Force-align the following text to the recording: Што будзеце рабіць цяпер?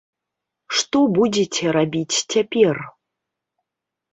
Што 0.77 1.01
будзеце 1.17 1.75
рабіць 1.77 2.15
цяпер? 2.33 2.75